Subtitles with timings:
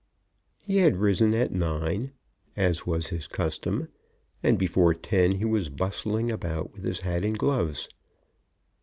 [0.57, 2.13] He had risen at nine,
[2.57, 3.87] as was his custom,
[4.41, 7.87] and before ten he was bustling about with his hat and gloves.